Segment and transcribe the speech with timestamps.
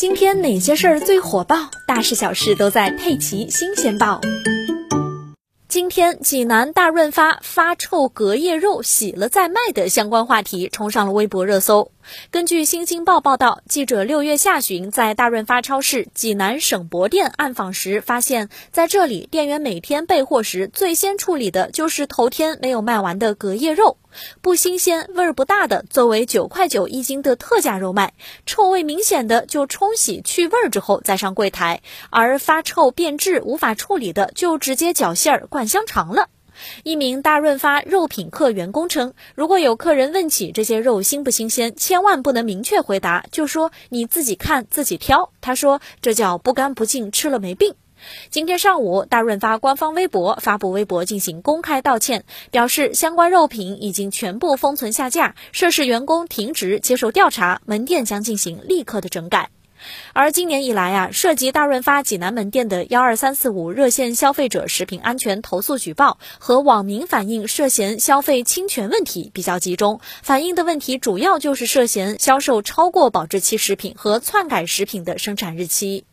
[0.00, 1.70] 今天哪些事儿最火爆？
[1.86, 4.18] 大事小事都在《佩奇新鲜报》。
[5.68, 11.92] 今天，济南大润发发臭隔夜肉洗了再卖的相关话题冲上了微博热搜。
[12.30, 23.98] 根据《新京报》报道，记者六月下旬在大润发超市济南省博店暗访时，发现在这里店员每天备货时最先处理的就是头天没有卖完的隔夜肉，
[24.40, 28.14] 不新鲜、味儿不大的作为九块九一斤的特价肉卖，
[28.46, 36.28] 臭味明显的就冲洗去味儿之后再上柜台，而发臭变质无法处理的就直接绞馅儿灌香肠了。
[36.82, 45.32] 一名大润发肉品客员工称，如果有客人问起这些肉新不新鲜，千万不能明确回答，就说你自己看自己挑。
[45.40, 47.74] 他说，这叫不干不净，吃了没病。
[48.30, 59.50] 今天上午，大润发官方微博发布微博进行公开道歉，表示相关肉品已经全部封存下架，涉事员工停职接受调查，门店将进行立刻的整改。
[60.12, 76.04] 而今年以来啊，涉及大润发济南门店的幺二三四五热线消费者食品安全投诉举报和网民反映涉嫌消费侵权问题比较集中，反映的问题主要就是涉嫌销售超过保质期食品和篡改食品的生产日期。